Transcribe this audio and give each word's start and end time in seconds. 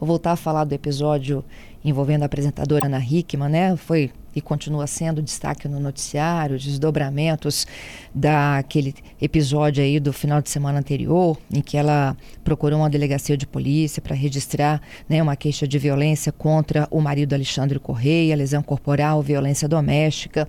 Vou 0.00 0.06
voltar 0.06 0.32
a 0.32 0.36
falar 0.36 0.64
do 0.64 0.72
episódio 0.72 1.44
envolvendo 1.84 2.22
a 2.22 2.26
apresentadora 2.26 2.86
Ana 2.86 2.98
Hickman, 2.98 3.50
né? 3.50 3.76
Foi 3.76 4.10
e 4.40 4.42
continua 4.42 4.86
sendo 4.86 5.22
destaque 5.22 5.68
no 5.68 5.78
noticiário, 5.78 6.58
desdobramentos 6.58 7.66
daquele 8.12 8.94
episódio 9.20 9.84
aí 9.84 10.00
do 10.00 10.12
final 10.12 10.42
de 10.42 10.50
semana 10.50 10.78
anterior, 10.78 11.38
em 11.52 11.60
que 11.60 11.76
ela 11.76 12.16
procurou 12.42 12.80
uma 12.80 12.90
delegacia 12.90 13.36
de 13.36 13.46
polícia 13.46 14.02
para 14.02 14.16
registrar 14.16 14.82
né, 15.08 15.22
uma 15.22 15.36
queixa 15.36 15.68
de 15.68 15.78
violência 15.78 16.32
contra 16.32 16.88
o 16.90 17.00
marido 17.00 17.34
Alexandre 17.34 17.78
Correia, 17.78 18.34
lesão 18.34 18.62
corporal, 18.62 19.22
violência 19.22 19.68
doméstica, 19.68 20.48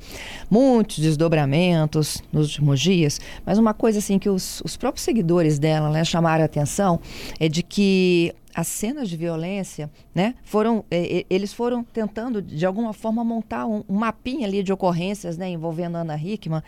muitos 0.50 1.00
desdobramentos 1.00 2.24
nos 2.32 2.48
últimos 2.48 2.80
dias, 2.80 3.20
mas 3.46 3.58
uma 3.58 3.74
coisa 3.74 4.00
assim 4.00 4.18
que 4.18 4.30
os, 4.30 4.62
os 4.66 4.76
próprios 4.78 5.04
seguidores 5.04 5.60
dela 5.60 5.90
né, 5.90 6.04
chamaram 6.04 6.44
a 6.44 6.46
atenção 6.46 7.00
é 7.40 7.48
de 7.48 7.62
que 7.62 8.34
as 8.54 8.68
cenas 8.68 9.10
de 9.10 9.18
violência, 9.18 9.90
né, 10.14 10.36
foram, 10.44 10.84
eh, 10.92 11.26
eles 11.30 11.54
foram 11.54 11.84
tentando, 11.84 12.42
de 12.42 12.66
alguma 12.66 12.94
forma, 12.94 13.24
montar 13.24 13.66
um, 13.66 13.81
um 13.88 13.96
mapinha 13.96 14.48
ali 14.48 14.64
de 14.64 14.72
ocorrências, 14.72 15.38
né, 15.38 15.50
envolvendo 15.50 15.96
Ana 15.96 16.16
Hickman, 16.16 16.62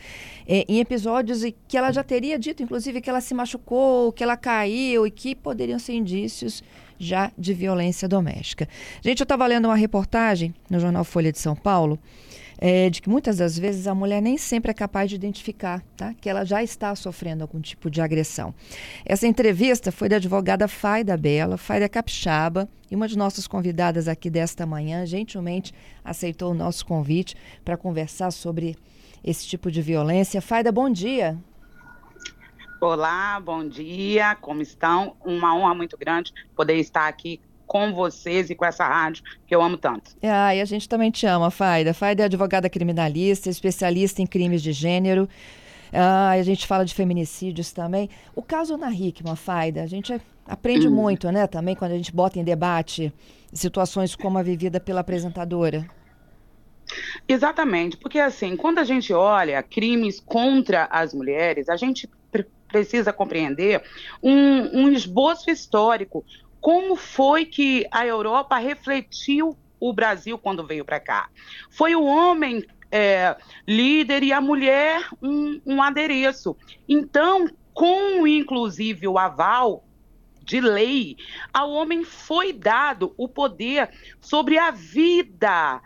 eh, 0.47 0.65
em 0.67 0.79
episódios 0.79 1.43
que 1.67 1.77
ela 1.77 1.91
já 1.91 2.03
teria 2.03 2.37
dito, 2.37 2.63
inclusive, 2.63 3.01
que 3.01 3.09
ela 3.09 3.21
se 3.21 3.33
machucou, 3.33 4.11
que 4.11 4.23
ela 4.23 4.37
caiu 4.37 5.05
e 5.05 5.11
que 5.11 5.35
poderiam 5.35 5.79
ser 5.79 5.93
indícios 5.93 6.63
já 6.97 7.31
de 7.37 7.53
violência 7.53 8.07
doméstica. 8.07 8.67
Gente, 9.01 9.19
eu 9.19 9.23
estava 9.25 9.45
lendo 9.45 9.65
uma 9.65 9.75
reportagem 9.75 10.53
no 10.69 10.79
jornal 10.79 11.03
Folha 11.03 11.31
de 11.31 11.39
São 11.39 11.55
Paulo, 11.55 11.99
é, 12.65 12.89
de 12.89 13.01
que 13.01 13.09
muitas 13.09 13.39
das 13.39 13.59
vezes 13.59 13.87
a 13.87 13.93
mulher 13.93 14.21
nem 14.21 14.37
sempre 14.37 14.71
é 14.71 14.73
capaz 14.73 15.09
de 15.09 15.17
identificar 15.17 15.83
tá? 15.97 16.13
que 16.13 16.29
ela 16.29 16.45
já 16.45 16.63
está 16.63 16.95
sofrendo 16.95 17.43
algum 17.43 17.59
tipo 17.59 17.89
de 17.89 17.99
agressão. 17.99 18.55
Essa 19.05 19.27
entrevista 19.27 19.91
foi 19.91 20.07
da 20.07 20.15
advogada 20.15 20.65
Faida 20.65 21.17
Bela, 21.17 21.57
Faida 21.57 21.89
Capixaba, 21.89 22.69
e 22.89 22.95
uma 22.95 23.05
de 23.05 23.17
nossas 23.17 23.47
convidadas 23.47 24.07
aqui 24.07 24.29
desta 24.29 24.65
manhã 24.65 25.05
gentilmente 25.05 25.73
aceitou 26.05 26.51
o 26.51 26.55
nosso 26.55 26.85
convite 26.85 27.35
para 27.65 27.75
conversar 27.75 28.31
sobre 28.31 28.77
esse 29.21 29.45
tipo 29.45 29.69
de 29.69 29.81
violência. 29.81 30.41
Faida, 30.41 30.71
bom 30.71 30.89
dia. 30.89 31.37
Olá, 32.79 33.41
bom 33.41 33.67
dia, 33.67 34.35
como 34.35 34.61
estão? 34.61 35.17
Uma 35.25 35.53
honra 35.53 35.75
muito 35.75 35.97
grande 35.97 36.33
poder 36.55 36.77
estar 36.77 37.09
aqui 37.09 37.41
com 37.65 37.93
vocês 37.93 38.49
e 38.49 38.55
com 38.55 38.65
essa 38.65 38.87
rádio 38.87 39.23
que 39.45 39.55
eu 39.55 39.61
amo 39.61 39.77
tanto. 39.77 40.11
Ah, 40.21 40.55
e 40.55 40.61
a 40.61 40.65
gente 40.65 40.87
também 40.87 41.11
te 41.11 41.25
ama, 41.25 41.49
Faida. 41.49 41.93
Faida 41.93 42.23
é 42.23 42.25
advogada 42.25 42.69
criminalista, 42.69 43.49
especialista 43.49 44.21
em 44.21 44.25
crimes 44.25 44.61
de 44.61 44.71
gênero. 44.71 45.27
Ah, 45.91 46.31
a 46.31 46.41
gente 46.43 46.65
fala 46.65 46.83
de 46.83 46.93
feminicídios 46.93 47.71
também. 47.71 48.09
O 48.35 48.41
caso 48.41 48.73
Ana 48.75 48.91
Hickman, 48.91 49.35
Faida, 49.35 49.83
a 49.83 49.87
gente 49.87 50.19
aprende 50.47 50.87
hum. 50.87 50.91
muito, 50.91 51.31
né, 51.31 51.47
também, 51.47 51.75
quando 51.75 51.91
a 51.91 51.97
gente 51.97 52.11
bota 52.11 52.39
em 52.39 52.43
debate 52.43 53.13
situações 53.53 54.15
como 54.15 54.37
a 54.37 54.43
vivida 54.43 54.79
pela 54.79 55.01
apresentadora. 55.01 55.87
Exatamente, 57.27 57.95
porque 57.95 58.19
assim, 58.19 58.57
quando 58.57 58.79
a 58.79 58.83
gente 58.83 59.13
olha 59.13 59.63
crimes 59.63 60.19
contra 60.19 60.87
as 60.91 61.13
mulheres, 61.13 61.69
a 61.69 61.77
gente 61.77 62.09
precisa 62.67 63.13
compreender 63.13 63.83
um, 64.21 64.81
um 64.81 64.91
esboço 64.91 65.49
histórico 65.49 66.25
como 66.63 66.95
foi 66.95 67.45
que 67.45 67.85
a 67.91 68.07
Europa 68.07 68.55
refletiu 68.57 69.57
o 69.81 69.91
Brasil 69.91 70.37
quando 70.37 70.65
veio 70.65 70.85
para 70.85 70.97
cá. 70.97 71.29
Foi 71.69 71.93
o 71.93 72.05
homem 72.05 72.65
é, 72.89 73.35
líder 73.67 74.23
e 74.23 74.31
a 74.31 74.39
mulher 74.39 75.05
um, 75.21 75.59
um 75.65 75.83
adereço. 75.83 76.55
Então, 76.87 77.49
com 77.73 78.25
inclusive 78.25 79.05
o 79.09 79.17
aval 79.17 79.83
de 80.41 80.61
lei, 80.61 81.17
ao 81.53 81.69
homem 81.69 82.05
foi 82.05 82.53
dado 82.53 83.13
o 83.17 83.27
poder 83.27 83.89
sobre 84.21 84.57
a 84.57 84.71
vida 84.71 85.81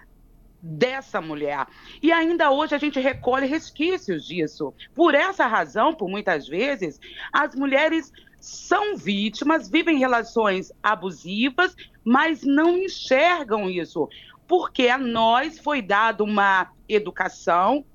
dessa 0.62 1.20
mulher. 1.20 1.66
E 2.04 2.12
ainda 2.12 2.52
hoje 2.52 2.76
a 2.76 2.78
gente 2.78 3.00
recolhe 3.00 3.48
resquícios 3.48 4.28
disso. 4.28 4.72
Por 4.94 5.16
essa 5.16 5.48
razão, 5.48 5.96
por 5.96 6.08
muitas 6.08 6.48
vezes, 6.48 7.00
as 7.34 7.56
mulheres 7.56 8.12
são 8.48 8.96
vítimas, 8.96 9.70
vivem 9.70 9.98
relações 9.98 10.72
abusivas, 10.82 11.76
mas 12.04 12.44
não 12.44 12.78
enxergam 12.78 13.70
isso, 13.70 14.08
porque 14.48 14.88
a 14.88 14.98
nós 14.98 15.60
foi 15.60 15.82
dada 15.82 16.24
uma 16.24 16.72
educação 16.88 17.86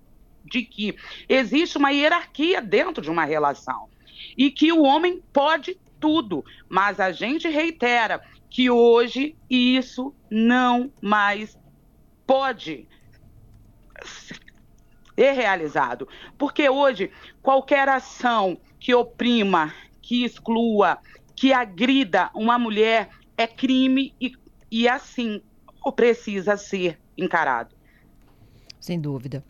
de 0.44 0.62
que 0.62 0.94
existe 1.26 1.78
uma 1.78 1.91
hierarquia 1.91 2.60
dentro 2.60 3.02
de 3.02 3.10
uma 3.10 3.24
relação 3.24 3.88
e 4.36 4.50
que 4.50 4.70
o 4.70 4.82
homem 4.82 5.22
pode 5.32 5.80
tudo, 5.98 6.44
mas 6.68 7.00
a 7.00 7.12
gente 7.12 7.48
reitera 7.48 8.22
que 8.50 8.68
hoje 8.68 9.34
isso 9.48 10.14
não 10.30 10.92
mais 11.00 11.58
pode 12.26 12.86
ser 15.16 15.32
realizado, 15.32 16.06
porque 16.36 16.68
hoje 16.68 17.10
qualquer 17.41 17.88
ação 17.88 18.58
que 18.78 18.94
oprima, 18.94 19.72
que 20.02 20.24
exclua, 20.24 20.98
que 21.34 21.52
agrida 21.52 22.30
uma 22.34 22.58
mulher 22.58 23.08
é 23.36 23.46
crime 23.46 24.14
e, 24.20 24.32
e 24.70 24.88
assim 24.88 25.40
precisa 25.96 26.56
ser 26.56 26.98
encarado. 27.16 27.74
Sem 28.78 29.00
dúvida. 29.00 29.44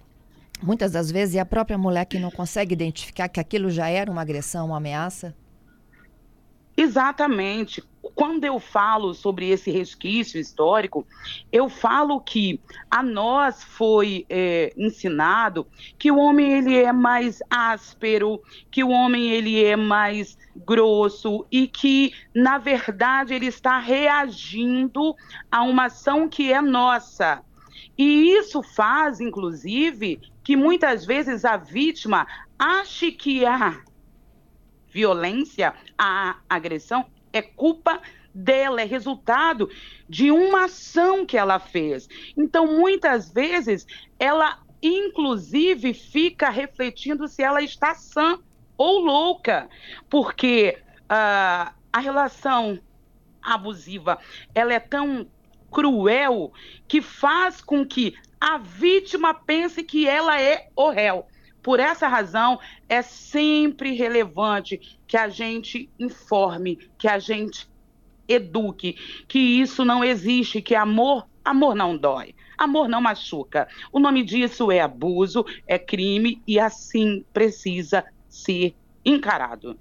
Muitas 0.63 0.93
das 0.93 1.11
vezes 1.11 1.35
é 1.35 1.41
a 1.41 1.45
própria 1.47 1.77
mulher 1.77 2.05
que 2.05 2.19
não 2.19 2.31
consegue 2.31 2.73
identificar 2.73 3.29
que 3.29 3.41
aquilo 3.41 3.71
já 3.71 3.89
era 3.89 4.11
uma 4.11 4.23
agressão, 4.23 4.67
uma 4.67 4.77
ameaça? 4.77 5.35
Exatamente 6.77 7.83
quando 8.15 8.45
eu 8.45 8.59
falo 8.59 9.15
sobre 9.15 9.49
esse 9.49 9.71
resquício 9.71 10.41
histórico, 10.41 11.07
eu 11.51 11.69
falo 11.69 12.21
que 12.21 12.61
a 12.91 13.03
nós 13.03 13.63
foi 13.63 14.27
é, 14.29 14.73
ensinado 14.77 15.67
que 15.99 16.11
o 16.11 16.19
homem 16.19 16.53
ele 16.53 16.77
é 16.77 16.93
mais 16.93 17.41
áspero, 17.51 18.41
que 18.71 18.85
o 18.85 18.91
homem 18.91 19.31
ele 19.31 19.63
é 19.63 19.77
mais 19.77 20.37
grosso 20.57 21.47
e 21.51 21.67
que 21.67 22.13
na 22.35 22.59
verdade 22.59 23.35
ele 23.35 23.47
está 23.47 23.79
reagindo 23.79 25.15
a 25.51 25.63
uma 25.63 25.87
ação 25.87 26.29
que 26.29 26.53
é 26.53 26.61
nossa. 26.61 27.43
E 27.97 28.37
isso 28.37 28.63
faz, 28.63 29.21
inclusive, 29.21 30.21
que 30.43 30.57
muitas 30.57 31.05
vezes 31.05 31.45
a 31.45 31.57
vítima 31.57 32.27
ache 32.59 33.13
que 33.13 33.45
a 33.45 33.81
violência, 34.91 35.75
a 35.97 36.37
agressão 36.49 37.07
é 37.33 37.43
culpa 37.43 38.01
dela, 38.35 38.81
é 38.81 38.85
resultado 38.85 39.69
de 40.09 40.31
uma 40.31 40.65
ação 40.65 41.27
que 41.27 41.37
ela 41.37 41.59
fez. 41.59 42.09
Então, 42.37 42.67
muitas 42.67 43.31
vezes, 43.33 43.87
ela 44.19 44.59
inclusive 44.83 45.95
fica 45.95 46.51
refletindo 46.51 47.29
se 47.29 47.43
ela 47.43 47.63
está 47.63 47.95
sã 47.95 48.41
ou 48.77 48.99
louca, 48.99 49.69
porque 50.11 50.79
uh, 51.03 51.73
a 51.93 52.01
relação 52.01 52.81
abusiva 53.41 54.19
ela 54.55 54.73
é 54.73 54.81
tão 54.81 55.27
cruel 55.71 56.53
que 56.89 57.01
faz 57.01 57.61
com 57.61 57.87
que 57.87 58.15
a 58.41 58.59
vítima 58.59 59.33
pense 59.33 59.83
que 59.85 60.09
ela 60.09 60.41
é 60.41 60.69
o 60.75 60.91
réu. 60.91 61.27
Por 61.63 61.79
essa 61.79 62.09
razão, 62.09 62.59
é 62.89 63.03
sempre 63.03 63.95
relevante 63.95 64.99
que 65.07 65.17
a 65.17 65.29
gente 65.29 65.89
informe, 65.99 66.79
que 66.99 67.07
a 67.07 67.19
gente 67.19 67.69
eduque, 68.27 68.97
que 69.29 69.39
isso 69.39 69.85
não 69.85 70.03
existe, 70.03 70.61
que 70.61 70.75
amor, 70.75 71.27
amor 71.45 71.75
não 71.75 71.97
dói. 71.97 72.35
Amor 72.59 72.89
não 72.89 73.01
machuca. 73.01 73.69
O 73.93 73.99
nome 73.99 74.23
disso 74.23 74.71
é 74.71 74.81
abuso, 74.81 75.45
é 75.67 75.79
crime 75.79 76.41
e 76.47 76.61
assim 76.61 77.25
precisa 77.33 78.05
ser 78.29 78.75
encarado. 79.05 79.77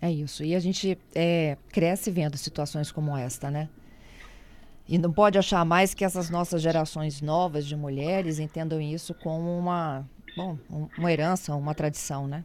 É 0.00 0.10
isso. 0.10 0.42
E 0.42 0.54
a 0.54 0.60
gente 0.60 0.98
é, 1.14 1.56
cresce 1.70 2.10
vendo 2.10 2.36
situações 2.36 2.90
como 2.90 3.16
esta, 3.16 3.50
né? 3.50 3.68
E 4.88 4.98
não 4.98 5.12
pode 5.12 5.38
achar 5.38 5.64
mais 5.64 5.94
que 5.94 6.04
essas 6.04 6.30
nossas 6.30 6.60
gerações 6.60 7.20
novas 7.20 7.64
de 7.64 7.76
mulheres 7.76 8.40
entendam 8.40 8.80
isso 8.80 9.14
como 9.14 9.56
uma, 9.56 10.04
bom, 10.36 10.58
uma 10.98 11.12
herança, 11.12 11.54
uma 11.54 11.74
tradição, 11.74 12.26
né? 12.26 12.44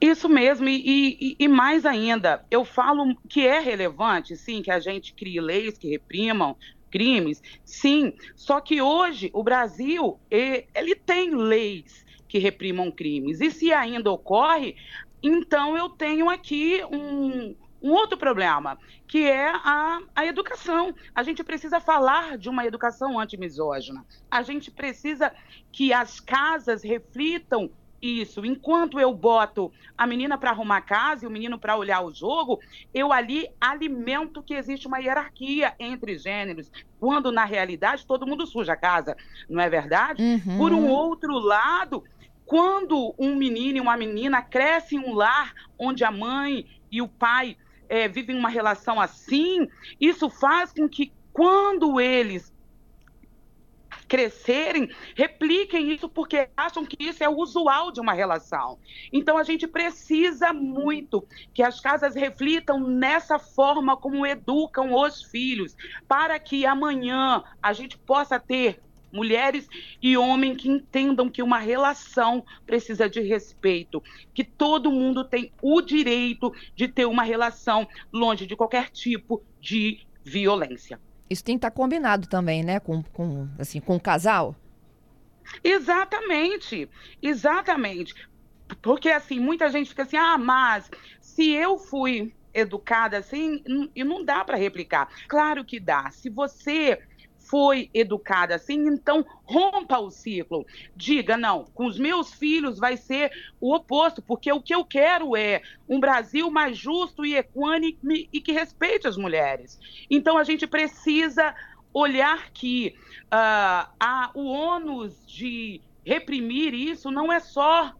Isso 0.00 0.28
mesmo, 0.28 0.68
e, 0.68 0.76
e, 1.20 1.36
e, 1.38 1.48
mais 1.48 1.86
ainda, 1.86 2.44
eu 2.50 2.64
falo 2.64 3.14
que 3.28 3.46
é 3.46 3.60
relevante, 3.60 4.36
sim, 4.36 4.60
que 4.60 4.70
a 4.70 4.80
gente 4.80 5.14
crie 5.14 5.40
leis 5.40 5.78
que 5.78 5.88
reprimam 5.88 6.56
crimes, 6.90 7.40
sim, 7.64 8.12
só 8.34 8.60
que 8.60 8.82
hoje 8.82 9.30
o 9.32 9.42
Brasil, 9.42 10.18
ele 10.30 10.94
tem 10.94 11.34
leis 11.34 12.04
que 12.28 12.38
reprimam 12.38 12.90
crimes, 12.90 13.40
e 13.40 13.50
se 13.50 13.72
ainda 13.72 14.10
ocorre, 14.10 14.74
então 15.22 15.76
eu 15.76 15.88
tenho 15.88 16.28
aqui 16.28 16.82
um, 16.90 17.54
um 17.82 17.92
outro 17.92 18.18
problema, 18.18 18.78
que 19.06 19.24
é 19.24 19.48
a, 19.48 20.00
a 20.14 20.26
educação. 20.26 20.94
A 21.14 21.22
gente 21.22 21.44
precisa 21.44 21.80
falar 21.80 22.36
de 22.36 22.48
uma 22.48 22.66
educação 22.66 23.18
antimisógina. 23.18 24.04
A 24.30 24.42
gente 24.42 24.70
precisa 24.70 25.32
que 25.70 25.92
as 25.92 26.20
casas 26.20 26.82
reflitam 26.82 27.70
isso. 28.00 28.44
Enquanto 28.44 28.98
eu 28.98 29.12
boto 29.12 29.72
a 29.96 30.06
menina 30.06 30.38
para 30.38 30.50
arrumar 30.50 30.78
a 30.78 30.82
casa 30.82 31.24
e 31.24 31.28
o 31.28 31.30
menino 31.30 31.58
para 31.58 31.76
olhar 31.76 32.00
o 32.00 32.12
jogo, 32.12 32.60
eu 32.94 33.12
ali 33.12 33.48
alimento 33.60 34.42
que 34.42 34.54
existe 34.54 34.86
uma 34.86 34.98
hierarquia 34.98 35.74
entre 35.78 36.16
gêneros, 36.16 36.70
quando 36.98 37.32
na 37.32 37.44
realidade 37.44 38.06
todo 38.06 38.26
mundo 38.26 38.46
suja 38.46 38.72
a 38.72 38.76
casa, 38.76 39.16
não 39.48 39.60
é 39.60 39.68
verdade? 39.68 40.22
Uhum. 40.22 40.58
Por 40.58 40.72
um 40.72 40.88
outro 40.88 41.32
lado, 41.38 42.04
quando 42.46 43.14
um 43.18 43.34
menino 43.34 43.78
e 43.78 43.80
uma 43.80 43.96
menina 43.96 44.40
crescem 44.42 44.98
em 44.98 45.04
um 45.04 45.14
lar 45.14 45.52
onde 45.78 46.04
a 46.04 46.10
mãe 46.10 46.66
e 46.90 47.02
o 47.02 47.08
pai 47.08 47.56
é, 47.88 48.08
vivem 48.08 48.36
uma 48.36 48.48
relação 48.48 49.00
assim, 49.00 49.66
isso 50.00 50.28
faz 50.28 50.72
com 50.72 50.88
que 50.88 51.12
quando 51.32 52.00
eles 52.00 52.52
crescerem, 54.08 54.90
repliquem 55.14 55.92
isso 55.92 56.08
porque 56.08 56.48
acham 56.56 56.84
que 56.84 56.96
isso 56.98 57.22
é 57.22 57.28
o 57.28 57.36
usual 57.36 57.92
de 57.92 58.00
uma 58.00 58.14
relação. 58.14 58.78
Então 59.12 59.36
a 59.36 59.42
gente 59.42 59.66
precisa 59.66 60.52
muito 60.52 61.24
que 61.52 61.62
as 61.62 61.78
casas 61.78 62.14
reflitam 62.14 62.80
nessa 62.80 63.38
forma 63.38 63.96
como 63.96 64.26
educam 64.26 64.94
os 64.94 65.22
filhos, 65.22 65.76
para 66.08 66.38
que 66.38 66.64
amanhã 66.64 67.44
a 67.62 67.72
gente 67.72 67.98
possa 67.98 68.40
ter 68.40 68.80
mulheres 69.12 69.68
e 70.02 70.16
homens 70.16 70.56
que 70.56 70.68
entendam 70.68 71.28
que 71.28 71.42
uma 71.42 71.58
relação 71.58 72.44
precisa 72.66 73.08
de 73.08 73.20
respeito, 73.20 74.02
que 74.34 74.44
todo 74.44 74.90
mundo 74.90 75.24
tem 75.24 75.52
o 75.62 75.80
direito 75.80 76.52
de 76.74 76.88
ter 76.88 77.06
uma 77.06 77.22
relação 77.22 77.86
longe 78.12 78.46
de 78.46 78.56
qualquer 78.56 78.90
tipo 78.90 79.42
de 79.60 80.00
violência. 80.22 81.00
Isso 81.28 81.44
tem 81.44 81.56
que 81.56 81.58
estar 81.58 81.70
tá 81.70 81.76
combinado 81.76 82.28
também, 82.28 82.62
né, 82.62 82.80
com, 82.80 83.02
com, 83.02 83.48
assim, 83.58 83.80
com 83.80 83.96
o 83.96 84.00
casal? 84.00 84.56
Exatamente, 85.62 86.88
exatamente. 87.22 88.14
Porque, 88.82 89.08
assim, 89.08 89.40
muita 89.40 89.70
gente 89.70 89.90
fica 89.90 90.02
assim, 90.02 90.16
ah, 90.16 90.36
mas 90.36 90.90
se 91.20 91.50
eu 91.50 91.78
fui 91.78 92.34
educada 92.52 93.18
assim, 93.18 93.62
e 93.94 94.02
não 94.02 94.24
dá 94.24 94.44
para 94.44 94.56
replicar. 94.56 95.08
Claro 95.28 95.64
que 95.64 95.78
dá. 95.78 96.10
Se 96.10 96.28
você 96.28 97.00
foi 97.48 97.90
educada 97.94 98.54
assim, 98.54 98.86
então 98.86 99.24
rompa 99.44 99.98
o 99.98 100.10
ciclo. 100.10 100.66
Diga, 100.94 101.36
não, 101.36 101.64
com 101.74 101.86
os 101.86 101.98
meus 101.98 102.32
filhos 102.34 102.78
vai 102.78 102.96
ser 102.96 103.30
o 103.60 103.74
oposto, 103.74 104.20
porque 104.20 104.52
o 104.52 104.60
que 104.60 104.74
eu 104.74 104.84
quero 104.84 105.36
é 105.36 105.62
um 105.88 105.98
Brasil 105.98 106.50
mais 106.50 106.76
justo 106.76 107.24
e 107.24 107.36
equânime 107.36 108.28
e 108.32 108.40
que 108.40 108.52
respeite 108.52 109.08
as 109.08 109.16
mulheres. 109.16 109.78
Então 110.10 110.36
a 110.36 110.44
gente 110.44 110.66
precisa 110.66 111.54
olhar 111.92 112.50
que 112.50 112.94
uh, 113.24 113.88
a, 113.98 114.30
o 114.34 114.44
ônus 114.44 115.26
de 115.26 115.80
reprimir 116.04 116.74
isso 116.74 117.10
não 117.10 117.32
é 117.32 117.40
só 117.40 117.92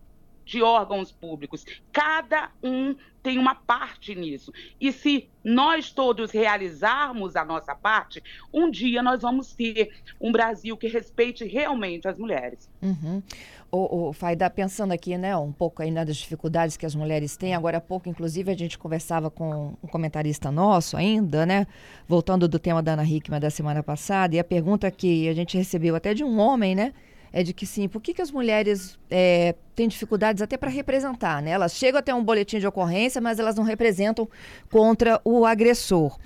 de 0.49 0.63
órgãos 0.63 1.13
públicos. 1.13 1.63
Cada 1.93 2.51
um 2.63 2.97
tem 3.23 3.37
uma 3.37 3.55
parte 3.55 4.15
nisso. 4.15 4.51
E 4.81 4.91
se 4.91 5.29
nós 5.45 5.91
todos 5.93 6.31
realizarmos 6.31 7.37
a 7.37 7.45
nossa 7.45 7.75
parte, 7.75 8.23
um 8.51 8.71
dia 8.71 9.03
nós 9.03 9.21
vamos 9.21 9.53
ter 9.53 9.91
um 10.19 10.33
Brasil 10.33 10.75
que 10.75 10.89
respeite 10.89 11.45
realmente 11.45 12.09
as 12.09 12.19
mulheres. 12.19 12.71
Uhum. 12.81 13.23
O, 13.71 14.09
o 14.09 14.13
Faida, 14.15 14.49
pensando 14.49 14.93
aqui, 14.93 15.19
né, 15.19 15.37
um 15.37 15.53
pouco 15.53 15.83
aí 15.83 15.91
nas 15.91 16.17
dificuldades 16.17 16.79
que 16.79 16.87
as 16.87 16.95
mulheres 16.95 17.37
têm, 17.37 17.55
agora 17.55 17.77
há 17.77 17.81
pouco, 17.83 18.09
inclusive, 18.09 18.51
a 18.51 18.57
gente 18.57 18.79
conversava 18.79 19.31
com 19.31 19.77
um 19.83 19.87
comentarista 19.89 20.51
nosso 20.51 20.97
ainda, 20.97 21.45
né, 21.45 21.67
voltando 22.07 22.49
do 22.49 22.59
tema 22.59 22.83
da 22.83 22.95
Ana 22.95 23.05
Hickman 23.05 23.39
da 23.39 23.51
semana 23.51 23.83
passada, 23.83 24.35
e 24.35 24.39
a 24.39 24.45
pergunta 24.45 24.91
que 24.91 25.29
a 25.29 25.35
gente 25.35 25.59
recebeu 25.59 25.95
até 25.95 26.15
de 26.15 26.25
um 26.25 26.41
homem, 26.41 26.75
né, 26.75 26.95
é 27.33 27.43
de 27.43 27.53
que 27.53 27.67
sim, 27.67 27.89
por 27.89 28.01
que, 28.01 28.15
que 28.15 28.23
as 28.23 28.31
mulheres 28.31 28.99
é, 29.11 29.55
têm 29.75 29.89
dificuldades 29.89 30.43
até 30.43 30.57
para 30.57 30.71
representar, 30.71 31.43
né? 31.43 31.51
Elas 31.51 31.75
chegam 31.75 31.99
até 31.99 32.15
um 32.15 32.25
boletim 32.25 32.59
de 32.59 32.67
ocorrência, 32.67 33.21
mas 33.21 33.39
elas 33.39 33.57
não 33.57 33.65
representam 33.65 34.29
contra 34.71 35.21
o 35.25 35.45
agressor. 35.45 36.19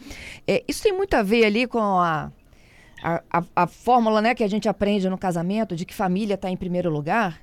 É, 0.46 0.64
isso 0.66 0.82
tem 0.82 0.93
muito 0.93 1.14
a 1.14 1.22
ver 1.22 1.44
ali 1.44 1.66
com 1.66 1.78
a, 1.78 2.32
a, 3.02 3.22
a, 3.31 3.44
a, 3.56 3.66
fórmula 3.66 4.22
né, 4.22 4.34
que 4.34 4.44
a 4.44 4.49
gente 4.49 4.69
aprende 4.69 5.08
no 5.08 5.19
casamento 5.19 5.75
de 5.75 5.84
que 5.84 5.94
família 5.94 6.34
está 6.34 6.49
em 6.49 6.56
primeiro 6.56 6.90
lugar? 6.90 7.43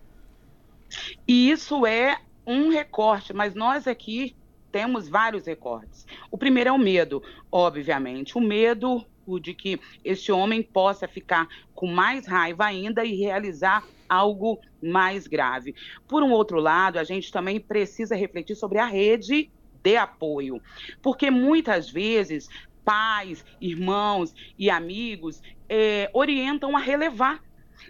E 1.27 1.51
isso 1.51 1.85
é 1.85 2.17
um 2.45 2.69
recorte, 2.69 3.33
mas 3.33 3.53
nós 3.53 3.87
aqui 3.87 4.35
temos 4.71 5.07
vários 5.07 5.45
recortes. 5.45 6.05
O 6.31 6.37
primeiro 6.37 6.69
é 6.69 6.73
o 6.73 6.77
medo, 6.77 7.21
obviamente. 7.51 8.37
O 8.37 8.41
medo 8.41 9.05
de 9.37 9.53
que 9.53 9.77
esse 10.01 10.31
homem 10.31 10.63
possa 10.63 11.09
ficar 11.09 11.45
com 11.75 11.87
mais 11.87 12.25
raiva 12.25 12.65
ainda 12.65 13.03
e 13.03 13.17
realizar 13.17 13.83
algo 14.07 14.59
mais 14.81 15.27
grave. 15.27 15.75
Por 16.07 16.23
um 16.23 16.31
outro 16.31 16.59
lado, 16.59 16.97
a 16.97 17.03
gente 17.03 17.31
também 17.31 17.59
precisa 17.59 18.15
refletir 18.15 18.55
sobre 18.55 18.77
a 18.79 18.85
rede 18.85 19.51
de 19.83 19.97
apoio, 19.97 20.61
porque 21.01 21.29
muitas 21.29 21.89
vezes 21.89 22.47
pais, 22.83 23.43
irmãos 23.59 24.33
e 24.57 24.69
amigos 24.69 25.41
é, 25.67 26.09
orientam 26.13 26.75
a 26.75 26.79
relevar 26.79 27.41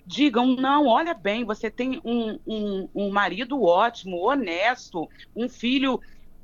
digam: 0.06 0.56
não, 0.56 0.88
olha 0.88 1.14
bem, 1.14 1.46
você 1.46 1.70
tem 1.70 2.02
um, 2.04 2.40
um, 2.46 2.90
um, 2.94 3.10
marido 3.10 3.62
ótimo, 3.64 4.18
honesto, 4.18 5.08
um 5.36 5.48
filho 5.48 6.00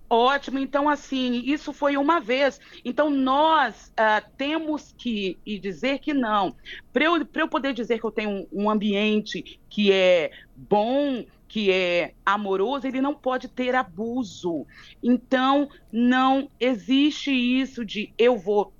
Ótimo, 0.07 0.59
então 0.59 0.87
assim, 0.87 1.41
isso 1.45 1.73
foi 1.73 1.97
uma 1.97 2.19
vez. 2.19 2.59
Então 2.83 3.09
nós 3.09 3.91
uh, 3.91 4.25
temos 4.37 4.93
que 4.97 5.39
e 5.45 5.57
dizer 5.57 5.99
que 5.99 6.13
não. 6.13 6.55
Para 6.93 7.05
eu, 7.05 7.27
eu 7.33 7.47
poder 7.47 7.73
dizer 7.73 7.99
que 7.99 8.05
eu 8.05 8.11
tenho 8.11 8.29
um, 8.29 8.47
um 8.51 8.69
ambiente 8.69 9.59
que 9.67 9.91
é 9.91 10.31
bom, 10.55 11.25
que 11.47 11.71
é 11.71 12.13
amoroso, 12.23 12.85
ele 12.85 13.01
não 13.01 13.15
pode 13.15 13.47
ter 13.47 13.73
abuso. 13.73 14.67
Então 15.01 15.69
não 15.91 16.51
existe 16.59 17.31
isso 17.31 17.83
de 17.83 18.13
eu 18.17 18.37
vou 18.37 18.71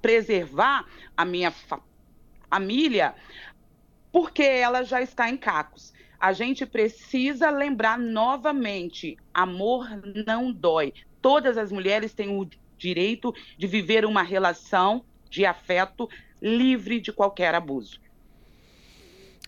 preservar 0.00 0.86
a 1.16 1.24
minha 1.24 1.52
família 2.50 3.14
porque 4.10 4.42
ela 4.42 4.82
já 4.82 5.00
está 5.00 5.28
em 5.28 5.36
cacos 5.36 5.92
a 6.22 6.32
gente 6.32 6.64
precisa 6.64 7.50
lembrar 7.50 7.98
novamente: 7.98 9.18
amor 9.34 9.88
não 10.24 10.52
dói. 10.52 10.94
Todas 11.20 11.58
as 11.58 11.72
mulheres 11.72 12.14
têm 12.14 12.38
o 12.38 12.48
direito 12.78 13.34
de 13.58 13.66
viver 13.66 14.04
uma 14.04 14.22
relação 14.22 15.04
de 15.28 15.44
afeto 15.44 16.08
livre 16.40 17.00
de 17.00 17.12
qualquer 17.12 17.56
abuso. 17.56 18.00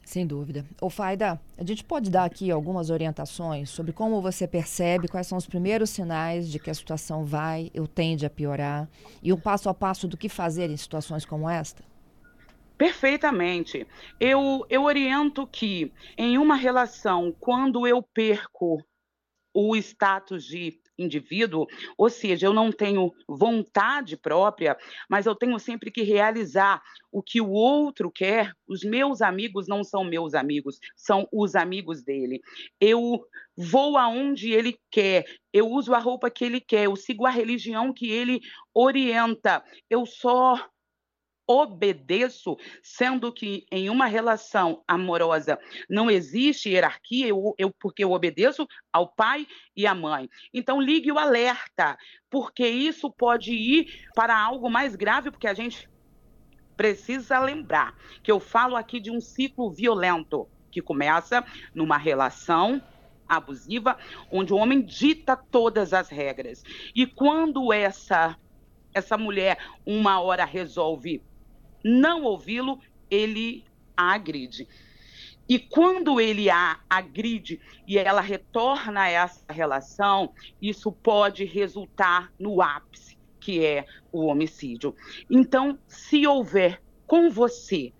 Sem 0.04 0.26
dúvida. 0.26 0.66
Ô 0.80 0.90
Faida, 0.90 1.40
a 1.56 1.64
gente 1.64 1.84
pode 1.84 2.10
dar 2.10 2.24
aqui 2.24 2.50
algumas 2.50 2.90
orientações 2.90 3.70
sobre 3.70 3.92
como 3.92 4.20
você 4.20 4.46
percebe 4.46 5.08
quais 5.08 5.28
são 5.28 5.38
os 5.38 5.46
primeiros 5.46 5.90
sinais 5.90 6.50
de 6.50 6.58
que 6.58 6.70
a 6.70 6.74
situação 6.74 7.24
vai 7.24 7.70
ou 7.78 7.86
tende 7.86 8.26
a 8.26 8.30
piorar 8.30 8.88
e 9.22 9.32
um 9.32 9.38
passo 9.38 9.68
a 9.68 9.74
passo 9.74 10.08
do 10.08 10.16
que 10.16 10.28
fazer 10.28 10.70
em 10.70 10.76
situações 10.76 11.24
como 11.24 11.48
esta? 11.48 11.84
Perfeitamente. 12.84 13.86
Eu, 14.20 14.66
eu 14.68 14.82
oriento 14.82 15.46
que 15.46 15.90
em 16.18 16.36
uma 16.36 16.54
relação, 16.54 17.34
quando 17.40 17.86
eu 17.86 18.02
perco 18.02 18.76
o 19.54 19.74
status 19.74 20.44
de 20.44 20.78
indivíduo, 20.98 21.66
ou 21.96 22.10
seja, 22.10 22.46
eu 22.46 22.52
não 22.52 22.70
tenho 22.70 23.10
vontade 23.26 24.18
própria, 24.18 24.76
mas 25.08 25.24
eu 25.24 25.34
tenho 25.34 25.58
sempre 25.58 25.90
que 25.90 26.02
realizar 26.02 26.82
o 27.10 27.22
que 27.22 27.40
o 27.40 27.48
outro 27.48 28.10
quer. 28.10 28.52
Os 28.68 28.84
meus 28.84 29.22
amigos 29.22 29.66
não 29.66 29.82
são 29.82 30.04
meus 30.04 30.34
amigos, 30.34 30.78
são 30.94 31.26
os 31.32 31.54
amigos 31.54 32.04
dele. 32.04 32.38
Eu 32.78 33.24
vou 33.56 33.96
aonde 33.96 34.52
ele 34.52 34.78
quer, 34.90 35.24
eu 35.54 35.70
uso 35.70 35.94
a 35.94 35.98
roupa 35.98 36.30
que 36.30 36.44
ele 36.44 36.60
quer, 36.60 36.84
eu 36.84 36.96
sigo 36.96 37.24
a 37.24 37.30
religião 37.30 37.94
que 37.94 38.10
ele 38.10 38.40
orienta. 38.74 39.64
Eu 39.88 40.04
só 40.04 40.68
obedeço, 41.46 42.56
sendo 42.82 43.32
que 43.32 43.66
em 43.70 43.90
uma 43.90 44.06
relação 44.06 44.82
amorosa 44.86 45.58
não 45.88 46.10
existe 46.10 46.70
hierarquia, 46.70 47.28
eu, 47.28 47.54
eu, 47.58 47.72
porque 47.78 48.04
eu 48.04 48.12
obedeço 48.12 48.66
ao 48.92 49.08
pai 49.08 49.46
e 49.76 49.86
à 49.86 49.94
mãe. 49.94 50.28
Então 50.52 50.80
ligue 50.80 51.12
o 51.12 51.18
alerta, 51.18 51.96
porque 52.30 52.66
isso 52.66 53.10
pode 53.10 53.52
ir 53.52 54.08
para 54.14 54.38
algo 54.38 54.70
mais 54.70 54.96
grave, 54.96 55.30
porque 55.30 55.46
a 55.46 55.54
gente 55.54 55.88
precisa 56.76 57.38
lembrar 57.38 57.96
que 58.22 58.32
eu 58.32 58.40
falo 58.40 58.76
aqui 58.76 58.98
de 58.98 59.10
um 59.10 59.20
ciclo 59.20 59.70
violento 59.70 60.48
que 60.70 60.82
começa 60.82 61.44
numa 61.72 61.96
relação 61.96 62.82
abusiva, 63.28 63.96
onde 64.30 64.52
o 64.52 64.56
homem 64.56 64.82
dita 64.82 65.36
todas 65.36 65.92
as 65.92 66.08
regras. 66.08 66.62
E 66.94 67.06
quando 67.06 67.72
essa 67.72 68.36
essa 68.92 69.18
mulher 69.18 69.58
uma 69.84 70.20
hora 70.20 70.44
resolve 70.44 71.20
não 71.84 72.22
ouvi-lo, 72.22 72.80
ele 73.10 73.64
a 73.94 74.14
agride. 74.14 74.66
E 75.46 75.58
quando 75.58 76.18
ele 76.18 76.48
a 76.48 76.80
agride 76.88 77.60
e 77.86 77.98
ela 77.98 78.22
retorna 78.22 79.02
a 79.02 79.10
essa 79.10 79.44
relação, 79.50 80.32
isso 80.60 80.90
pode 80.90 81.44
resultar 81.44 82.32
no 82.38 82.62
ápice, 82.62 83.18
que 83.38 83.62
é 83.62 83.84
o 84.10 84.24
homicídio. 84.24 84.96
Então, 85.30 85.78
se 85.86 86.26
houver 86.26 86.82
com 87.06 87.30
você, 87.30 87.92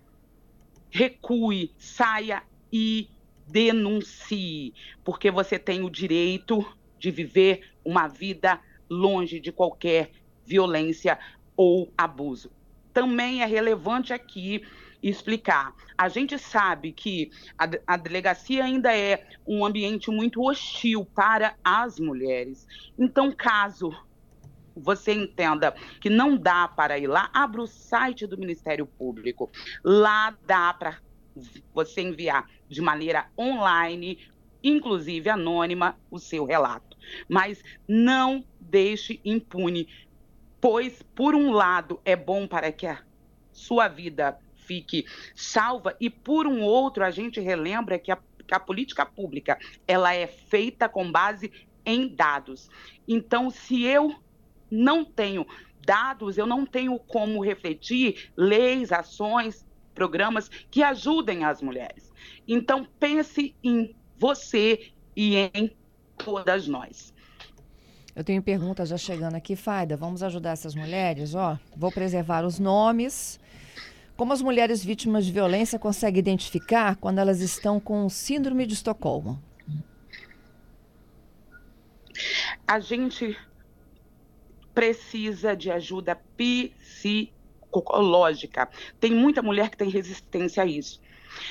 recue, 0.91 1.71
saia 1.77 2.43
e 2.73 3.11
denuncie, 3.47 4.73
porque 5.05 5.31
você 5.31 5.59
tem 5.59 5.85
o 5.85 5.91
direito 5.91 6.65
de 6.99 7.11
viver 7.11 7.71
uma 7.85 8.09
vida 8.09 8.59
longe 8.89 9.39
de 9.39 9.53
qualquer 9.53 10.11
violência 10.47 11.19
ou 11.55 11.93
abuso. 11.97 12.51
Também 12.95 13.43
é 13.43 13.47
relevante 13.47 14.13
aqui 14.13 14.63
explicar. 15.03 15.75
A 15.99 16.09
gente 16.09 16.39
sabe 16.39 16.93
que 16.93 17.31
a, 17.59 17.69
a, 17.87 17.97
delegacia 17.99 18.65
ainda 18.65 18.97
é 18.97 19.27
um 19.47 19.67
ambiente 19.67 20.11
muito 20.11 20.43
hostil 20.43 21.05
para 21.05 21.55
as 21.63 21.99
mulheres. 21.99 22.67
Então, 22.99 23.31
caso 23.31 23.95
você 24.75 25.13
entenda 25.13 25.75
que 26.01 26.11
não 26.11 26.37
dá 26.37 26.67
para 26.67 26.99
ir 26.99 27.07
lá, 27.07 27.31
abra 27.33 27.63
o 27.63 27.67
site 27.67 28.27
do 28.27 28.39
Ministério 28.39 28.87
Público. 28.87 29.51
Lá 29.85 30.37
dá 30.47 30.73
para 30.73 30.99
você 31.73 32.01
enviar 32.01 32.49
de 32.69 32.81
maneira 32.81 33.27
online, 33.39 34.19
inclusive 34.63 35.29
anônima, 35.29 35.97
o 36.11 36.19
seu 36.19 36.45
relato. 36.45 36.97
Mas 37.29 37.63
não 37.87 38.45
deixe 38.59 39.21
impune, 39.25 39.87
pois, 40.65 41.03
por 41.15 41.35
um 41.35 41.53
lado, 41.53 42.01
é 42.07 42.17
bom 42.17 42.49
para 42.49 42.73
que 42.73 42.87
a 42.87 42.99
sua 43.53 43.87
vida 43.87 44.39
fique 44.55 45.05
salva 45.35 45.95
e 46.01 46.09
por 46.09 46.47
um 46.47 46.63
outro 46.63 47.05
a 47.05 47.11
gente 47.11 47.39
relembra 47.39 47.99
que 47.99 48.11
a, 48.11 48.17
que 48.17 48.55
a 48.55 48.59
política 48.59 49.05
pública 49.05 49.59
ela 49.87 50.15
é 50.15 50.27
feita 50.27 50.89
com 50.89 51.13
base 51.13 51.53
em 51.85 52.09
dados. 52.09 52.71
Então, 53.07 53.51
se 53.51 53.83
eu 53.83 54.19
não 54.71 55.05
tenho 55.05 55.47
dados, 55.85 56.39
eu 56.39 56.47
não 56.47 56.65
tenho 56.65 56.99
como 56.99 57.45
refletir 57.45 58.33
leis, 58.35 58.91
ações, 58.91 59.67
programas 59.95 60.49
que 60.49 60.83
ajudem 60.83 61.45
as 61.45 61.61
mulheres. 61.61 62.11
Então, 62.49 62.89
pense 62.99 63.55
em 63.63 63.95
você 64.17 64.93
e 65.15 65.37
em 65.37 65.71
todas 66.17 66.67
nós. 66.67 67.14
Eu 68.15 68.23
tenho 68.23 68.43
perguntas 68.43 68.89
já 68.89 68.97
chegando 68.97 69.35
aqui, 69.35 69.57
Faida. 69.57 69.97
Vamos 69.97 70.23
ajudar 70.23 70.51
essas 70.51 70.75
mulheres? 70.75 71.35
Ó, 71.35 71.59
vou 71.77 71.91
preservar 71.91 72.45
os 72.45 72.59
nomes 72.59 73.41
como 74.17 74.33
as 74.33 74.41
mulheres 74.41 74.85
vítimas 74.85 75.27
de 75.27 75.33
violência 75.33 75.77
conseguem 75.77 76.21
identificar 76.21 76.95
quando 76.97 77.19
elas 77.19 77.41
estão 77.41 77.81
com 77.81 78.09
síndrome 78.09 78.65
de 78.65 78.75
Estocolmo? 78.75 79.43
A 82.65 82.79
gente 82.79 83.37
precisa 84.73 85.57
de 85.57 85.69
ajuda 85.69 86.15
psicológica. 86.37 88.69
Tem 89.01 89.13
muita 89.13 89.43
mulher 89.43 89.69
que 89.69 89.77
tem 89.77 89.91
resistência 89.91 90.63
a 90.63 90.67
isso. 90.67 91.03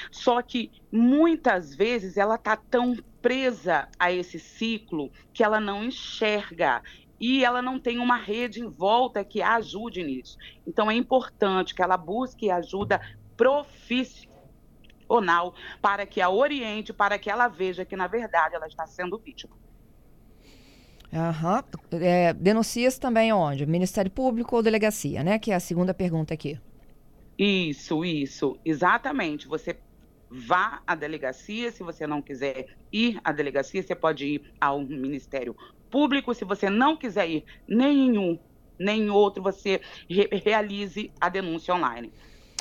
Só 0.10 0.42
que 0.42 0.72
muitas 0.90 1.76
vezes 1.76 2.16
ela 2.16 2.36
está 2.36 2.56
tão 2.56 2.96
presa 3.24 3.88
a 3.98 4.12
esse 4.12 4.38
ciclo 4.38 5.10
que 5.34 5.44
ela 5.44 5.60
não 5.60 5.84
enxerga 5.86 6.84
e 7.20 7.44
ela 7.46 7.62
não 7.62 7.80
tem 7.80 7.98
uma 7.98 8.18
rede 8.18 8.60
em 8.60 8.68
volta 8.68 9.24
que 9.24 9.42
a 9.42 9.56
ajude 9.56 10.04
nisso. 10.04 10.38
Então 10.68 10.92
é 10.92 10.94
importante 10.94 11.74
que 11.74 11.82
ela 11.82 11.96
busque 11.96 12.52
ajuda 12.52 13.00
profissional 13.38 14.28
para 15.82 16.06
que 16.06 16.20
a 16.20 16.30
oriente, 16.30 16.92
para 16.92 17.18
que 17.18 17.30
ela 17.30 17.48
veja 17.48 17.86
que 17.86 17.96
na 17.96 18.08
verdade 18.08 18.56
ela 18.56 18.68
está 18.68 18.86
sendo 18.86 19.18
vítima. 19.18 19.56
Uhum. 21.14 21.64
É, 22.02 22.34
denuncias 22.34 22.98
também 22.98 23.32
onde? 23.32 23.66
Ministério 23.66 24.12
Público 24.12 24.56
ou 24.58 24.64
delegacia, 24.64 25.24
né? 25.24 25.40
Que 25.40 25.52
é 25.52 25.56
a 25.56 25.60
segunda 25.60 25.94
pergunta 25.94 26.34
aqui. 26.34 26.60
Isso, 27.38 28.04
isso, 28.04 28.60
exatamente. 28.66 29.48
Você 29.48 29.78
vá 30.34 30.82
à 30.88 30.96
delegacia, 30.96 31.72
se 31.72 31.84
você 31.84 32.08
não 32.08 32.22
quiser 32.22 32.66
ir 32.92 33.20
à 33.24 33.32
delegacia, 33.32 33.84
você 33.84 33.94
pode 33.94 34.26
ir 34.26 34.54
ao 34.60 34.82
Ministério 34.82 35.56
público, 35.92 36.34
se 36.34 36.44
você 36.44 36.72
não 36.72 36.98
quiser 36.98 37.30
ir 37.30 37.46
nenhum, 37.68 38.40
nem 38.80 39.12
outro, 39.12 39.44
você 39.44 39.80
re 40.10 40.28
realize 40.44 41.12
a 41.22 41.30
denúncia 41.30 41.74
online. 41.76 42.12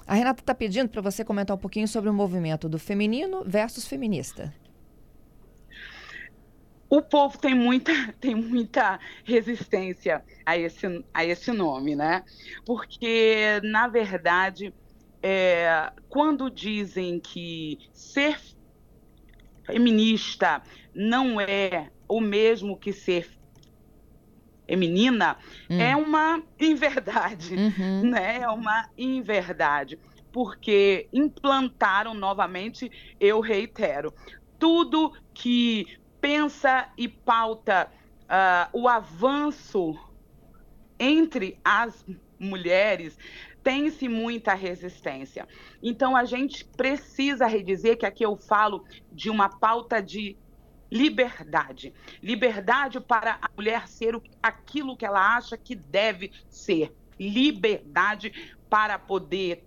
A 0.06 0.14
Renata 0.14 0.42
está 0.42 0.54
pedindo 0.54 0.90
para 0.90 1.00
você 1.00 1.24
comentar 1.24 1.56
um 1.56 1.60
pouquinho 1.60 1.88
sobre 1.88 2.10
o 2.10 2.12
movimento 2.12 2.68
do 2.68 2.78
feminino 2.78 3.42
versus 3.46 3.86
feminista. 3.86 4.52
O 6.90 7.00
povo 7.00 7.38
tem 7.38 7.54
muita, 7.54 7.90
tem 8.20 8.34
muita 8.34 9.00
resistência 9.24 10.22
a 10.44 10.58
esse, 10.58 11.02
a 11.14 11.24
esse 11.24 11.50
nome, 11.50 11.96
né? 11.96 12.22
Porque, 12.66 13.62
na 13.64 13.88
verdade, 13.88 14.74
é, 15.22 15.92
quando 16.08 16.50
dizem 16.50 17.20
que 17.20 17.78
ser 17.92 18.38
feminista 19.64 20.62
não 20.94 21.40
é 21.40 21.90
o 22.08 22.20
mesmo 22.20 22.76
que 22.76 22.92
ser 22.92 23.30
feminina 24.66 25.36
hum. 25.70 25.78
é 25.80 25.94
uma 25.94 26.42
inverdade, 26.58 27.54
uhum. 27.54 28.02
né? 28.10 28.40
É 28.40 28.48
uma 28.48 28.88
inverdade, 28.96 29.98
porque 30.32 31.08
implantaram 31.12 32.14
novamente, 32.14 32.90
eu 33.20 33.40
reitero, 33.40 34.12
tudo 34.58 35.12
que 35.34 35.98
pensa 36.20 36.88
e 36.96 37.08
pauta 37.08 37.90
uh, 38.22 38.68
o 38.72 38.88
avanço 38.88 39.98
entre 40.98 41.58
as 41.64 42.06
mulheres 42.38 43.18
tem-se 43.62 44.08
muita 44.08 44.54
resistência. 44.54 45.46
Então 45.82 46.16
a 46.16 46.24
gente 46.24 46.64
precisa 46.64 47.46
redizer 47.46 47.96
que 47.96 48.06
aqui 48.06 48.24
eu 48.24 48.36
falo 48.36 48.84
de 49.10 49.30
uma 49.30 49.48
pauta 49.48 50.02
de 50.02 50.36
liberdade. 50.90 51.94
Liberdade 52.22 53.00
para 53.00 53.38
a 53.40 53.48
mulher 53.56 53.88
ser 53.88 54.20
aquilo 54.42 54.96
que 54.96 55.06
ela 55.06 55.36
acha 55.36 55.56
que 55.56 55.74
deve 55.74 56.32
ser. 56.48 56.94
Liberdade 57.18 58.54
para 58.68 58.98
poder 58.98 59.64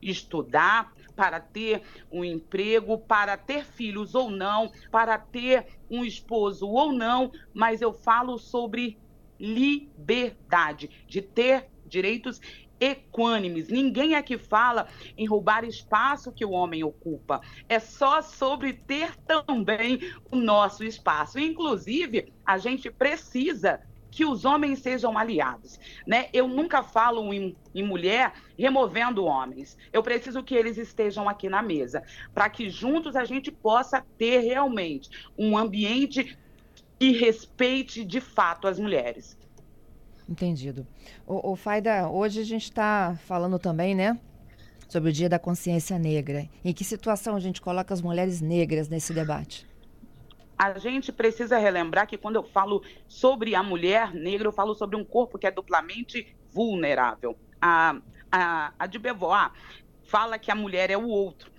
estudar, 0.00 0.92
para 1.14 1.40
ter 1.40 1.82
um 2.10 2.24
emprego, 2.24 2.98
para 2.98 3.36
ter 3.36 3.64
filhos 3.64 4.14
ou 4.14 4.30
não, 4.30 4.70
para 4.90 5.18
ter 5.18 5.66
um 5.90 6.04
esposo 6.04 6.68
ou 6.68 6.92
não, 6.92 7.32
mas 7.52 7.80
eu 7.80 7.92
falo 7.92 8.38
sobre 8.38 8.98
liberdade, 9.38 10.88
de 11.06 11.22
ter 11.22 11.68
direitos 11.88 12.40
equânimes. 12.80 13.68
Ninguém 13.68 14.14
aqui 14.14 14.38
fala 14.38 14.86
em 15.16 15.26
roubar 15.26 15.64
espaço 15.64 16.32
que 16.32 16.44
o 16.44 16.50
homem 16.50 16.84
ocupa. 16.84 17.40
É 17.68 17.78
só 17.78 18.22
sobre 18.22 18.72
ter 18.72 19.16
também 19.16 20.00
o 20.30 20.36
nosso 20.36 20.84
espaço. 20.84 21.38
Inclusive, 21.38 22.32
a 22.46 22.58
gente 22.58 22.90
precisa 22.90 23.80
que 24.10 24.24
os 24.24 24.44
homens 24.44 24.80
sejam 24.80 25.16
aliados, 25.18 25.78
né? 26.06 26.28
Eu 26.32 26.48
nunca 26.48 26.82
falo 26.82 27.32
em, 27.32 27.54
em 27.74 27.82
mulher 27.82 28.32
removendo 28.58 29.24
homens. 29.24 29.76
Eu 29.92 30.02
preciso 30.02 30.42
que 30.42 30.54
eles 30.54 30.78
estejam 30.78 31.28
aqui 31.28 31.48
na 31.48 31.62
mesa, 31.62 32.02
para 32.32 32.48
que 32.48 32.70
juntos 32.70 33.14
a 33.14 33.24
gente 33.24 33.52
possa 33.52 34.04
ter 34.16 34.40
realmente 34.40 35.10
um 35.36 35.56
ambiente 35.56 36.38
que 36.98 37.12
respeite 37.12 38.04
de 38.04 38.20
fato 38.20 38.66
as 38.66 38.78
mulheres. 38.78 39.38
Entendido. 40.28 40.86
O, 41.26 41.52
o 41.52 41.56
Faida, 41.56 42.08
hoje 42.08 42.40
a 42.40 42.44
gente 42.44 42.64
está 42.64 43.16
falando 43.24 43.58
também, 43.58 43.94
né? 43.94 44.18
Sobre 44.88 45.10
o 45.10 45.12
Dia 45.12 45.28
da 45.28 45.38
Consciência 45.38 45.98
Negra. 45.98 46.48
Em 46.64 46.72
que 46.72 46.84
situação 46.84 47.34
a 47.34 47.40
gente 47.40 47.60
coloca 47.60 47.94
as 47.94 48.02
mulheres 48.02 48.40
negras 48.40 48.88
nesse 48.88 49.14
debate? 49.14 49.66
A 50.58 50.78
gente 50.78 51.12
precisa 51.12 51.56
relembrar 51.56 52.06
que 52.06 52.18
quando 52.18 52.36
eu 52.36 52.42
falo 52.42 52.82
sobre 53.06 53.54
a 53.54 53.62
mulher 53.62 54.12
negra, 54.12 54.48
eu 54.48 54.52
falo 54.52 54.74
sobre 54.74 54.96
um 54.96 55.04
corpo 55.04 55.38
que 55.38 55.46
é 55.46 55.50
duplamente 55.50 56.34
vulnerável. 56.50 57.38
A, 57.60 57.96
a, 58.30 58.72
a 58.78 58.86
de 58.86 58.98
Beauvoir 58.98 59.52
fala 60.02 60.38
que 60.38 60.50
a 60.50 60.54
mulher 60.54 60.90
é 60.90 60.96
o 60.96 61.06
outro. 61.06 61.50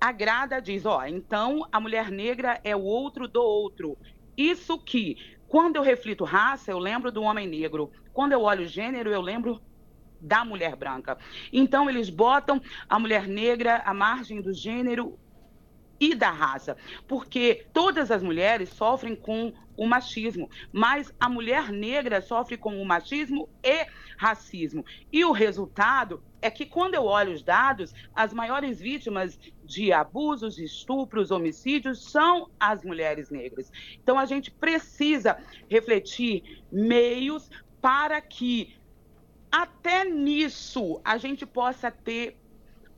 A 0.00 0.12
Grada 0.12 0.60
diz, 0.60 0.86
ó, 0.86 1.04
então 1.04 1.66
a 1.72 1.80
mulher 1.80 2.10
negra 2.10 2.60
é 2.62 2.76
o 2.76 2.82
outro 2.82 3.26
do 3.26 3.42
outro. 3.42 3.98
Isso 4.36 4.78
que 4.78 5.16
quando 5.48 5.76
eu 5.76 5.82
reflito 5.82 6.24
raça, 6.24 6.70
eu 6.70 6.78
lembro 6.78 7.10
do 7.10 7.22
homem 7.22 7.48
negro. 7.48 7.90
Quando 8.12 8.32
eu 8.32 8.42
olho 8.42 8.66
gênero, 8.66 9.10
eu 9.10 9.20
lembro 9.20 9.60
da 10.20 10.44
mulher 10.44 10.76
branca. 10.76 11.16
Então, 11.52 11.88
eles 11.88 12.10
botam 12.10 12.60
a 12.88 12.98
mulher 12.98 13.26
negra 13.26 13.76
à 13.78 13.94
margem 13.94 14.42
do 14.42 14.52
gênero 14.52 15.18
e 16.00 16.14
da 16.14 16.30
raça, 16.30 16.76
porque 17.08 17.66
todas 17.72 18.10
as 18.10 18.22
mulheres 18.22 18.68
sofrem 18.68 19.16
com 19.16 19.52
o 19.76 19.86
machismo, 19.86 20.48
mas 20.72 21.12
a 21.18 21.28
mulher 21.28 21.72
negra 21.72 22.20
sofre 22.20 22.56
com 22.56 22.80
o 22.80 22.86
machismo 22.86 23.48
e 23.64 23.86
racismo. 24.16 24.84
E 25.12 25.24
o 25.24 25.32
resultado 25.32 26.22
é 26.40 26.50
que, 26.50 26.66
quando 26.66 26.94
eu 26.94 27.04
olho 27.04 27.32
os 27.32 27.42
dados, 27.42 27.94
as 28.14 28.32
maiores 28.32 28.80
vítimas 28.80 29.38
de 29.64 29.92
abusos, 29.92 30.58
estupros, 30.58 31.30
homicídios 31.30 32.10
são 32.10 32.48
as 32.58 32.84
mulheres 32.84 33.30
negras. 33.30 33.70
Então, 34.02 34.18
a 34.18 34.24
gente 34.24 34.50
precisa 34.50 35.38
refletir 35.68 36.62
meios 36.70 37.50
para 37.80 38.20
que, 38.20 38.76
até 39.50 40.04
nisso, 40.04 41.00
a 41.04 41.18
gente 41.18 41.44
possa 41.46 41.90
ter 41.90 42.36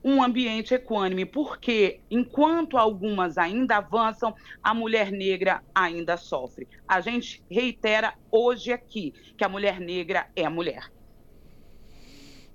um 0.02 0.23
ambiente 0.23 0.73
equânime, 0.73 1.26
porque 1.26 2.00
enquanto 2.11 2.78
algumas 2.78 3.37
ainda 3.37 3.76
avançam, 3.76 4.35
a 4.62 4.73
mulher 4.73 5.12
negra 5.12 5.62
ainda 5.75 6.16
sofre. 6.16 6.66
A 6.88 7.00
gente 7.00 7.42
reitera 7.50 8.14
hoje 8.30 8.73
aqui 8.73 9.12
que 9.37 9.44
a 9.44 9.49
mulher 9.49 9.78
negra 9.78 10.28
é 10.35 10.44
a 10.44 10.50
mulher. 10.50 10.90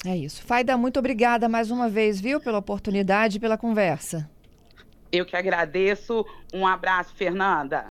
É 0.05 0.15
isso. 0.15 0.43
Faida, 0.43 0.77
muito 0.77 0.99
obrigada 0.99 1.49
mais 1.49 1.71
uma 1.71 1.89
vez, 1.89 2.21
viu, 2.21 2.39
pela 2.39 2.59
oportunidade 2.59 3.37
e 3.37 3.39
pela 3.39 3.57
conversa. 3.57 4.29
Eu 5.11 5.25
que 5.25 5.35
agradeço. 5.35 6.25
Um 6.53 6.65
abraço, 6.67 7.13
Fernanda. 7.15 7.83